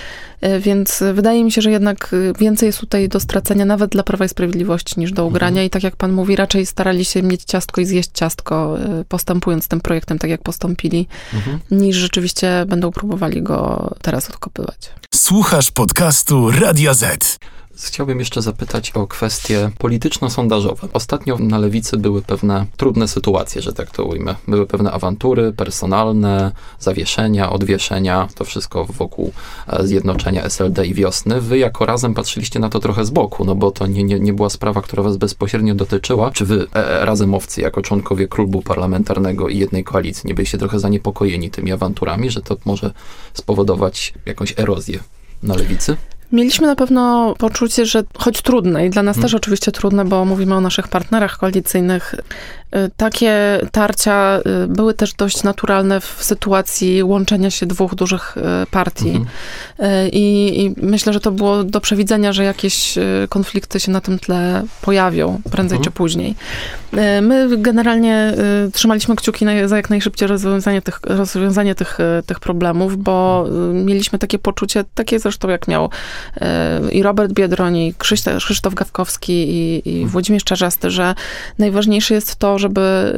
[0.44, 4.02] Y, Więc wydaje mi się, że jednak y, więcej jest tutaj do stracenia nawet dla
[4.02, 5.62] Prawa i Sprawiedliwości niż do ugrania.
[5.64, 8.76] I tak jak pan mówi, raczej starali się mieć ciastko i zjeść ciastko,
[9.08, 11.58] postępując z tym projektem tak, jak postąpili, Mhm.
[11.70, 14.90] niż rzeczywiście będą próbowali go teraz odkopywać.
[15.14, 17.36] Słuchasz podcastu Radia Z.
[17.82, 20.88] Chciałbym jeszcze zapytać o kwestie polityczno-sondażowe.
[20.92, 24.34] Ostatnio na lewicy były pewne trudne sytuacje, że tak to ujmę.
[24.48, 29.32] Były pewne awantury personalne, zawieszenia, odwieszenia, to wszystko wokół
[29.66, 31.40] e, zjednoczenia SLD i wiosny.
[31.40, 34.32] Wy jako razem patrzyliście na to trochę z boku, no bo to nie, nie, nie
[34.32, 36.30] była sprawa, która was bezpośrednio dotyczyła.
[36.30, 41.50] Czy wy, e, razemowcy, jako członkowie klubu parlamentarnego i jednej koalicji, nie byliście trochę zaniepokojeni
[41.50, 42.92] tymi awanturami, że to może
[43.34, 44.98] spowodować jakąś erozję
[45.42, 45.96] na lewicy?
[46.32, 49.22] Mieliśmy na pewno poczucie, że choć trudne i dla nas Mhm.
[49.22, 55.14] też oczywiście trudne, bo mówimy o naszych partnerach koalicyjnych, y, takie tarcia y, były też
[55.14, 59.24] dość naturalne w sytuacji łączenia się dwóch dużych y, partii.
[59.80, 64.18] Y, I, I myślę, że to było do przewidzenia, że jakieś konflikty się na tym
[64.18, 65.84] tle pojawią prędzej Mhm.
[65.84, 66.34] czy później.
[67.22, 68.34] My generalnie
[68.72, 74.84] trzymaliśmy kciuki za jak najszybciej rozwiązanie tych, rozwiązanie tych, tych problemów, bo mieliśmy takie poczucie,
[74.94, 75.90] takie zresztą jak miał
[76.92, 81.14] i Robert Biedroń, i Krzysztof, Krzysztof Gawkowski, i, i Włodzimierz Czarzasty, że
[81.58, 83.12] najważniejsze jest to, żeby,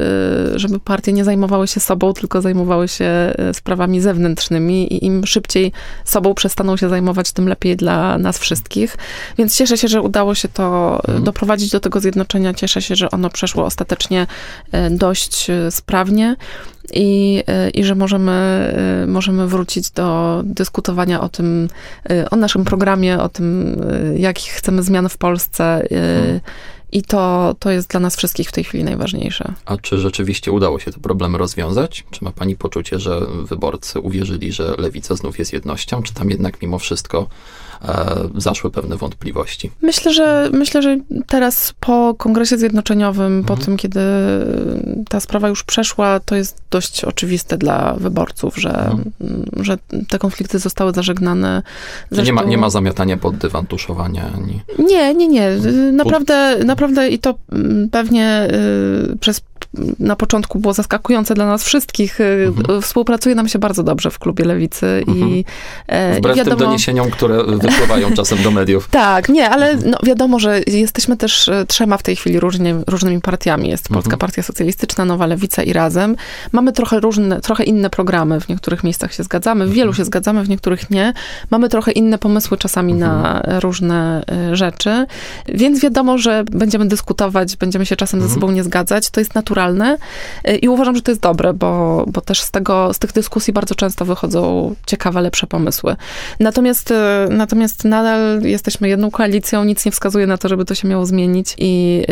[0.55, 5.25] y, żeby partie nie zajmowały się sobą, tylko zajmowały się y, sprawami zewnętrznymi i im
[5.25, 5.71] szybciej
[6.05, 8.97] sobą przestaną się zajmować, tym lepiej dla nas wszystkich.
[9.37, 11.23] Więc cieszę się, że udało się to Mhm.
[11.23, 12.53] doprowadzić do tego zjednoczenia.
[12.53, 14.27] Cieszę się, że ono przeszło ostatecznie
[14.91, 16.35] dość sprawnie
[16.91, 17.43] i,
[17.73, 21.69] i że możemy, y, możemy wrócić do dyskutowania o tym,
[22.11, 23.81] y, o naszym programie, o tym,
[24.15, 25.87] y, jakich chcemy zmian w Polsce.
[26.91, 29.53] I to, to jest dla nas wszystkich w tej chwili najważniejsze.
[29.65, 32.05] A czy rzeczywiście udało się te problemy rozwiązać?
[32.11, 36.03] Czy ma pani poczucie, że wyborcy uwierzyli, że lewica znów jest jednością?
[36.03, 37.27] Czy tam jednak mimo wszystko
[38.37, 39.71] zaszły pewne wątpliwości?
[39.81, 43.65] Myślę, że myślę, że teraz po kongresie zjednoczeniowym, po Mhm.
[43.65, 43.99] tym, kiedy
[45.09, 49.11] ta sprawa już przeszła, to jest dość oczywiste dla wyborców, że, Mhm.
[49.61, 49.77] że
[50.09, 51.63] te konflikty zostały zażegnane.
[52.11, 54.61] Że nie, ma, Zresztą- nie ma zamiatania pod dywan, tuszowania ani...
[54.89, 55.49] Nie, nie, nie.
[55.91, 58.47] Naprawdę, naprawdę i to mm, pewnie
[59.13, 59.41] y, przez
[59.99, 62.19] na początku było zaskakujące dla nas wszystkich.
[62.21, 62.23] Y,
[62.57, 62.81] Mhm.
[62.81, 65.29] Współpracuje nam się bardzo dobrze w klubie Lewicy Mhm.
[65.29, 65.45] i,
[65.87, 66.65] e, i Wbrew tym wiadomo...
[66.65, 68.87] doniesieniom, które wypływają czasem do mediów.
[68.91, 69.91] Tak, nie, ale Mhm.
[69.91, 73.69] no, wiadomo, że jesteśmy też e, trzema w tej chwili różnie, różnymi partiami.
[73.69, 74.19] Jest Polska Mhm.
[74.19, 76.15] Partia Socjalistyczna, Nowa Lewica i Razem.
[76.51, 78.39] Mamy trochę różne, trochę inne programy.
[78.41, 79.97] W niektórych miejscach się zgadzamy, w wielu Mhm.
[79.97, 81.13] się zgadzamy, w niektórych nie.
[81.49, 83.59] Mamy trochę inne pomysły czasami na Mhm.
[83.59, 85.05] różne e, rzeczy.
[85.47, 89.09] Więc wiadomo, że będziemy dyskutować, będziemy się czasem ze sobą nie zgadzać.
[89.09, 89.62] To jest naturalne.
[89.71, 89.97] Naturalne
[90.61, 93.75] i uważam, że to jest dobre, bo, bo też z, tego, z tych dyskusji bardzo
[93.75, 95.95] często wychodzą ciekawe, lepsze pomysły.
[96.39, 96.93] Natomiast,
[97.29, 101.55] natomiast nadal jesteśmy jedną koalicją, nic nie wskazuje na to, żeby to się miało zmienić
[101.57, 102.03] i,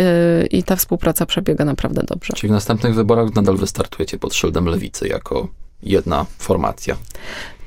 [0.51, 2.33] i ta współpraca przebiega naprawdę dobrze.
[2.33, 5.47] Czyli w następnych wyborach nadal wystartujecie pod szyldem lewicy jako
[5.83, 6.97] jedna formacja.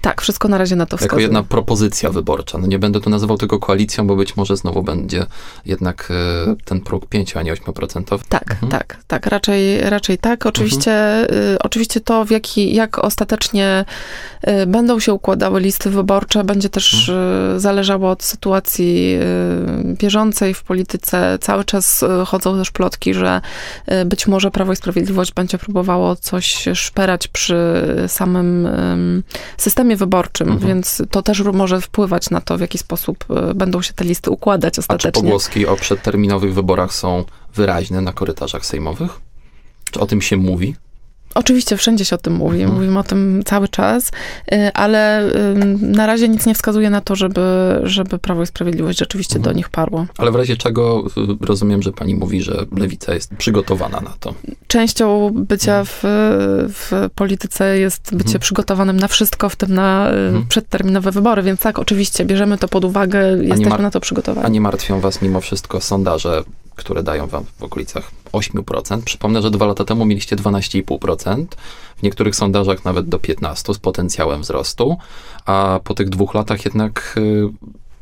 [0.05, 1.23] Tak, wszystko na razie na to wskazuje.
[1.23, 2.59] Jako jedna propozycja wyborcza.
[2.59, 5.27] No nie będę tu nazywał tego koalicją, bo być może znowu będzie
[5.67, 8.19] jednak e, ten próg 5, a nie 8%.
[8.29, 8.73] Tak, mhm.
[8.73, 9.27] tak, tak.
[9.27, 10.47] Raczej, raczej tak.
[10.47, 11.39] Oczywiście, mhm.
[11.55, 13.85] y, oczywiście to, w jaki, jak ostatecznie
[14.49, 17.61] y, będą się układały listy wyborcze, będzie też mhm.
[17.61, 19.19] zależało od sytuacji
[19.85, 21.39] bieżącej w polityce.
[21.41, 23.41] Cały czas chodzą też plotki, że
[24.07, 27.57] być może Prawo i Sprawiedliwość będzie próbowało coś szperać przy
[28.09, 28.69] samym
[29.57, 30.69] systemie systemie wyborczym, mhm.
[30.69, 34.31] więc to też może wpływać na to, w jaki sposób e, będą się te listy
[34.31, 35.09] układać ostatecznie.
[35.09, 39.21] A czy pogłoski o przedterminowych wyborach są wyraźne na korytarzach sejmowych?
[39.91, 40.75] Czy o tym się mówi?
[41.35, 42.75] Oczywiście wszędzie się o tym mówi, mhm.
[42.75, 44.13] mówimy o tym cały czas,
[44.53, 45.31] y, ale
[45.81, 47.41] na razie nic nie wskazuje na to, żeby,
[47.83, 49.53] żeby Prawo i Sprawiedliwość rzeczywiście mhm.
[49.55, 50.07] do nich parło.
[50.19, 51.05] Ale w razie czego
[51.41, 54.35] y, rozumiem, że pani mówi, że lewica jest przygotowana na to.
[54.67, 55.87] Częścią bycia mhm.
[55.87, 56.03] w,
[56.75, 58.41] w polityce jest bycie mhm.
[58.41, 60.47] przygotowanym na wszystko, w tym na y, mhm.
[60.49, 64.47] przedterminowe wybory, więc tak, oczywiście, bierzemy to pod uwagę, jesteśmy na to przygotowani.
[64.47, 66.43] A nie martwią was mimo wszystko sondaże
[66.75, 69.03] które dają wam w okolicach 8%.
[69.03, 71.47] Przypomnę, że dwa lata temu mieliście 12,5%,
[71.97, 74.97] w niektórych sondażach nawet do 15% z potencjałem wzrostu,
[75.47, 77.49] a po tych dwóch latach jednak y,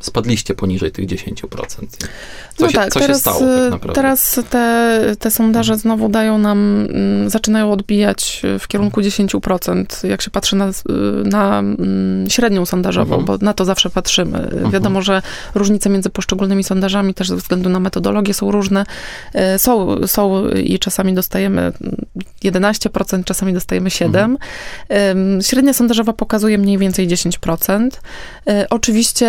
[0.02, 1.46] spadliście poniżej tych 10%.
[2.56, 3.92] Co, no się, tak, co teraz, się stało tak naprawdę?
[3.92, 10.30] Teraz te, te sondaże znowu dają nam, mm, zaczynają odbijać w kierunku 10%, jak się
[10.30, 10.70] patrzy na,
[11.24, 13.26] na mm, średnią sondażową, mhm.
[13.38, 14.38] bo na to zawsze patrzymy.
[14.38, 14.70] Mhm.
[14.70, 15.22] Wiadomo, że
[15.54, 18.84] różnice między poszczególnymi sondażami też ze względu na metodologię są różne.
[19.34, 21.72] E, są, są i czasami dostajemy
[22.44, 24.36] 11%, czasami dostajemy 7%.
[24.88, 25.42] Mhm.
[25.42, 27.88] Średnia sondażowa pokazuje mniej więcej 10%.
[28.46, 29.28] E, oczywiście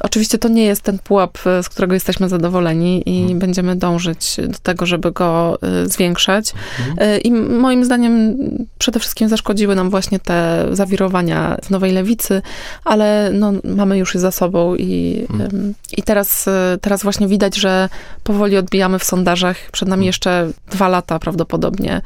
[0.00, 3.38] oczywiście to nie jest ten pułap, z którego jesteśmy zadowoleni i hmm.
[3.38, 6.52] będziemy dążyć do tego, żeby go y, zwiększać.
[6.76, 7.20] Hmm.
[7.20, 8.36] I moim zdaniem
[8.78, 12.42] przede wszystkim zaszkodziły nam właśnie te zawirowania w Nowej Lewicy,
[12.84, 15.74] ale no, mamy już je za sobą i, hmm.
[15.96, 17.88] i teraz, y, teraz właśnie widać, że
[18.24, 19.56] powoli odbijamy w sondażach.
[19.72, 22.02] Przed nami jeszcze dwa lata prawdopodobnie,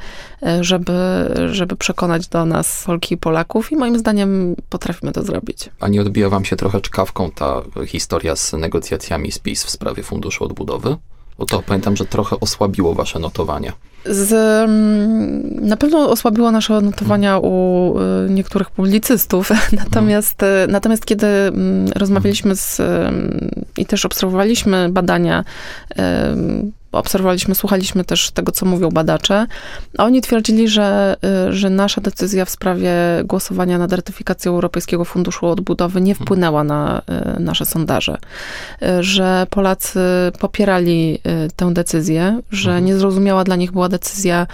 [0.61, 0.93] żeby,
[1.51, 5.69] żeby przekonać do nas Polki i Polaków i moim zdaniem potrafimy to zrobić.
[5.79, 7.54] A nie odbija wam się trochę czkawką ta
[7.85, 10.97] historia z negocjacjami z PiS w sprawie Funduszu Odbudowy?
[11.37, 13.73] Bo to pamiętam, że trochę osłabiło wasze notowania.
[14.05, 14.31] Z,
[15.61, 19.49] na pewno osłabiło nasze notowania u y, niektórych publicystów,
[19.83, 20.71] natomiast, hmm.
[20.71, 22.81] natomiast kiedy mm, rozmawialiśmy z
[23.77, 25.43] i też obserwowaliśmy badania
[26.95, 29.47] obserwowaliśmy, słuchaliśmy też tego, co mówią badacze,
[29.97, 31.15] a oni twierdzili, że,
[31.49, 37.01] y, że nasza decyzja w sprawie głosowania nad ratyfikacją Europejskiego Funduszu Odbudowy nie wpłynęła na
[37.37, 38.17] y, nasze sondaże,
[38.81, 39.99] y, że Polacy
[40.39, 41.19] popierali
[41.55, 42.85] tę decyzję, że mhm.
[42.85, 44.47] niezrozumiała dla nich była decyzja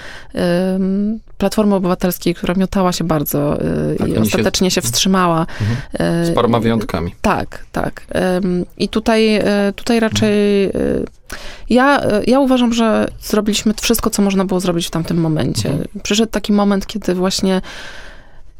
[1.41, 3.57] Platformy Obywatelskiej, która miotała się bardzo
[3.97, 5.45] tak, i ostatecznie się, się wstrzymała.
[5.61, 6.25] Mhm.
[6.25, 7.15] Z paroma wyjątkami.
[7.21, 8.05] Tak, tak.
[8.77, 9.41] I tutaj,
[9.75, 10.31] tutaj raczej
[11.69, 15.69] ja, ja uważam, że zrobiliśmy wszystko, co można było zrobić w tamtym momencie.
[15.69, 15.87] Mhm.
[16.03, 17.61] Przyszedł taki moment, kiedy właśnie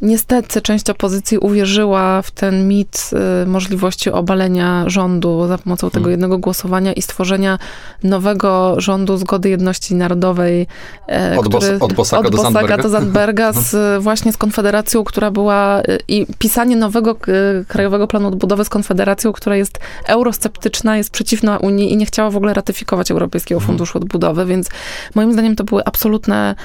[0.01, 3.09] Niestety część opozycji uwierzyła w ten mit
[3.43, 6.11] y, możliwości obalenia rządu za pomocą tego hmm.
[6.11, 7.59] jednego głosowania i stworzenia
[8.03, 10.67] nowego rządu zgody jedności narodowej.
[11.09, 12.83] E, od, który, Bos, od Bosaka, od do, Bosaka Zandberga.
[12.83, 18.27] do Zandberga, z, właśnie z Konfederacją, która była y, i pisanie nowego y, Krajowego Planu
[18.27, 23.11] Odbudowy z Konfederacją, która jest eurosceptyczna, jest przeciwna Unii i nie chciała w ogóle ratyfikować
[23.11, 23.67] Europejskiego hmm.
[23.67, 24.69] Funduszu Odbudowy, więc
[25.15, 26.55] moim zdaniem to były absolutne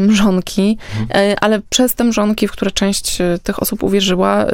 [0.00, 0.78] mrzonki,
[1.10, 1.36] hmm.
[1.40, 4.46] ale przez te mrzonki, w które część e, tych osób uwierzyła, e,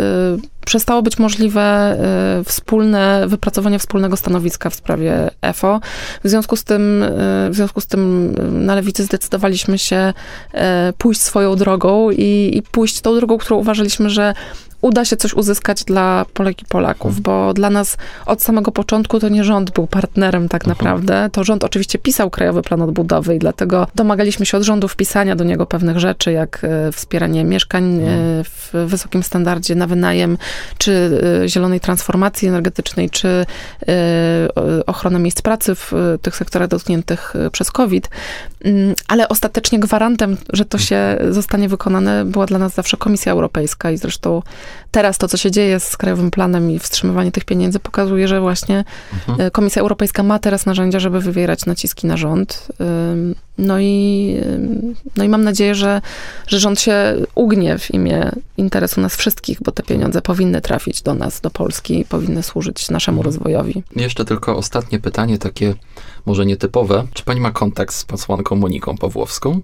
[0.67, 5.81] przestało być możliwe e, wspólne, wypracowanie wspólnego stanowiska w sprawie EFO.
[6.25, 7.05] W związku z tym,
[7.51, 8.35] w związku z tym
[8.67, 10.13] na lewicy zdecydowaliśmy się
[10.99, 14.35] pójść swoją drogą i, i pójść tą drogą, którą uważaliśmy, że
[14.81, 17.23] uda się coś uzyskać dla Polek i Polaków, mhm.
[17.23, 20.77] bo dla nas od samego początku to nie rząd był partnerem tak mhm.
[20.77, 21.29] naprawdę.
[21.33, 25.45] To rząd oczywiście pisał Krajowy Plan Odbudowy i dlatego domagaliśmy się od rządu wpisania do
[25.45, 28.45] niego pewnych rzeczy, jak e, wspieranie mieszkań e, mhm.
[28.45, 30.39] w wysokim standardzie na wynajem,
[30.79, 33.47] czy e, zielonej transformacji energetycznej, czy
[34.87, 38.09] ochronę miejsc pracy w tych sektorach dotkniętych przez COVID.
[38.65, 43.91] Mm, ale ostatecznie gwarantem, że to się zostanie wykonane, była dla nas zawsze Komisja Europejska
[43.91, 44.43] i zresztą
[44.91, 48.85] teraz to, co się dzieje z Krajowym Planem i wstrzymywanie tych pieniędzy pokazuje, że właśnie
[49.29, 49.51] mhm.
[49.51, 52.69] Komisja Europejska ma teraz narzędzia, żeby wywierać naciski na rząd.
[53.59, 54.37] No i,
[55.17, 56.01] no i mam nadzieję, że,
[56.47, 61.15] że rząd się ugnie w imię interesu nas wszystkich, bo te pieniądze powinny trafić do
[61.15, 63.25] nas, do Polski, powinny służyć naszemu mhm.
[63.25, 63.83] rozwojowi.
[63.97, 65.75] Jeszcze tylko ostatnie pytanie, takie
[66.27, 67.07] może nietypowe.
[67.13, 69.61] Czy pani ma kontakt z posłanką Moniką Pawłowską?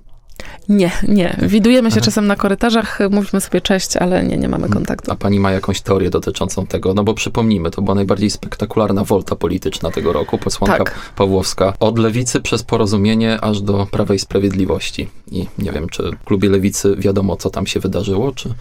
[0.69, 1.37] Nie, nie.
[1.43, 2.05] Widujemy się Aha.
[2.05, 4.75] czasem na korytarzach, mówimy sobie cześć, ale nie, nie mamy mm.
[4.75, 5.13] kontaktu.
[5.13, 6.95] A pani ma jakąś teorię dotyczącą tego?
[6.95, 10.95] No bo przypomnijmy, to była najbardziej spektakularna wolta polityczna tego roku, posłanka tak.
[11.17, 11.73] Pawłowska.
[11.81, 15.09] Od lewicy przez porozumienie aż do Prawej Sprawiedliwości.
[15.31, 18.55] I nie wiem, czy w klubie lewicy wiadomo, co tam się wydarzyło, czy...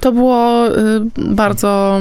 [0.00, 2.00] To było y, bardzo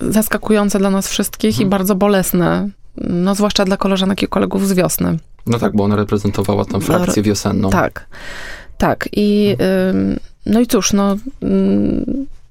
[0.00, 1.68] zaskakujące dla nas wszystkich hmm.
[1.68, 2.68] i bardzo bolesne.
[2.96, 5.18] No zwłaszcza dla koleżanek i kolegów z wiosny.
[5.46, 7.70] No tak, bo ona reprezentowała tam frakcję wiosenną.
[7.70, 8.06] Tak.
[8.78, 9.56] Tak, i
[10.46, 11.16] no i cóż, no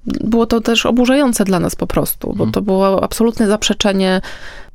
[0.06, 2.52] było to też oburzające dla nas po prostu, bo mhm.
[2.52, 4.20] to było absolutne zaprzeczenie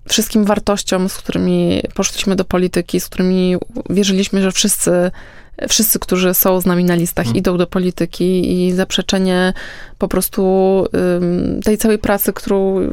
[0.10, 3.56] wszystkim wartościom, z którymi poszliśmy do polityki, z którymi
[3.90, 5.12] wierzyliśmy, że wszyscy,
[5.70, 7.40] wszyscy, którzy są z nami na listach, hmm.
[7.40, 9.54] idą do polityki i zaprzeczenie
[9.98, 10.86] po prostu
[11.64, 12.88] tej całej pracy, którą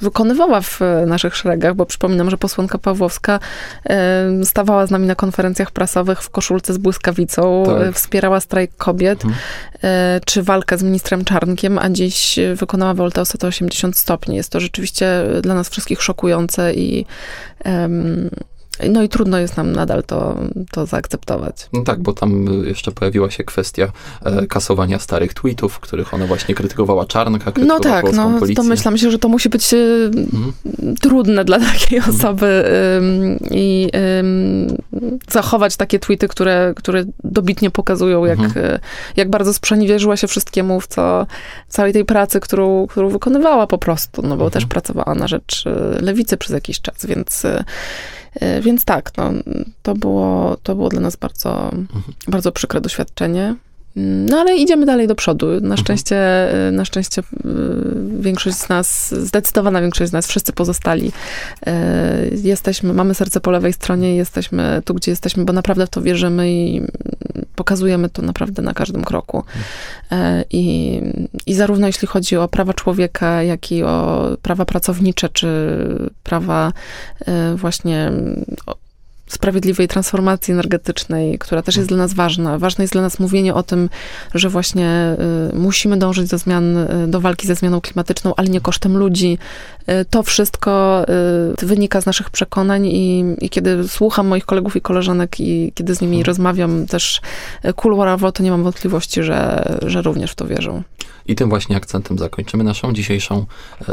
[0.00, 3.40] wykonywała w naszych szeregach, bo przypominam, że posłanka Pawłowska
[4.44, 7.94] stawała z nami na konferencjach prasowych w koszulce z błyskawicą, tak.
[7.94, 9.42] wspierała strajk kobiet, mhm.
[9.84, 14.36] E, czy walkę z ministrem Czarnkiem, a dziś wykonała woltę o 180 stopni.
[14.36, 17.06] Jest to rzeczywiście dla nas wszystkich szokujące i
[18.90, 20.36] no i trudno jest nam nadal to,
[20.70, 21.68] to zaakceptować.
[21.72, 23.92] No tak, bo tam jeszcze pojawiła się kwestia
[24.24, 28.62] e, kasowania starych tweetów, których ona właśnie krytykowała Czarnka, krytykowała No tak, no policję.
[28.62, 30.52] domyślam się, że to musi być mhm.
[31.00, 32.16] trudne dla takiej mhm.
[32.16, 32.64] osoby
[33.50, 33.90] i
[35.30, 38.66] zachować takie tweety, które, które dobitnie pokazują, jak, mhm.
[38.66, 38.78] E,
[39.16, 41.26] jak bardzo sprzeniewierzyła się wszystkiemu, w co,
[41.68, 44.50] całej tej pracy, którą, którą wykonywała po prostu, no bo mhm.
[44.50, 45.70] też pracowała na rzecz e,
[46.02, 47.64] lewicy przez jakiś czas, więc E,
[48.60, 49.32] więc tak, no,
[49.82, 52.02] to, było, to było dla nas bardzo, mhm.
[52.28, 53.54] bardzo przykre doświadczenie.
[53.96, 55.46] No ale idziemy dalej do przodu.
[55.60, 56.16] Na szczęście,
[56.68, 57.24] e, na szczęście e,
[58.20, 61.12] większość z nas, zdecydowana większość z nas, wszyscy pozostali,
[62.42, 66.02] jesteśmy, mamy serce po lewej stronie i jesteśmy tu, gdzie jesteśmy, bo naprawdę w to
[66.02, 66.82] wierzymy i
[67.54, 69.44] pokazujemy to naprawdę na każdym kroku.
[70.12, 71.00] E, I,
[71.46, 75.48] I zarówno jeśli chodzi o prawa człowieka, jak i o prawa pracownicze, czy
[76.22, 76.72] prawa
[77.26, 78.12] e, właśnie
[79.26, 82.58] sprawiedliwej transformacji energetycznej, która też jest dla nas ważna.
[82.58, 83.88] Ważne jest dla nas mówienie o tym,
[84.34, 85.16] że właśnie
[85.52, 89.38] y, musimy dążyć do zmian, y, do walki ze zmianą klimatyczną, ale nie kosztem ludzi.
[89.88, 91.04] Y, to wszystko
[91.62, 96.00] wynika z naszych przekonań i, i kiedy słucham moich kolegów i koleżanek i kiedy z
[96.00, 96.26] nimi hmm.
[96.26, 97.20] rozmawiam też
[97.76, 100.82] kuluarowo, to nie mam wątpliwości, że, że również w to wierzą.
[101.26, 103.46] I tym właśnie akcentem zakończymy naszą dzisiejszą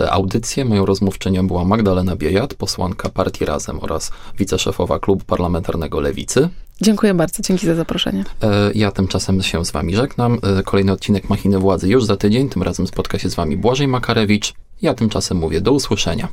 [0.10, 0.66] audycję.
[0.66, 6.50] Moją rozmówczynią była Magdalena Biejat, posłanka Partii Razem oraz wiceszefowa Klubu Parlamentarnego Lewicy.
[6.82, 8.24] Dziękuję bardzo, dzięki za zaproszenie.
[8.44, 10.40] E, ja tymczasem się z wami żegnam.
[10.60, 13.88] E, kolejny odcinek Machiny Władzy już za tydzień, tym razem spotka się z wami Błażej
[13.88, 14.54] Makarewicz.
[14.82, 16.28] Ja tymczasem mówię do usłyszenia.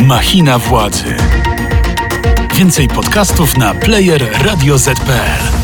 [0.00, 1.14] Machina Władzy.
[2.54, 5.55] Więcej podcastów na player radioz.pl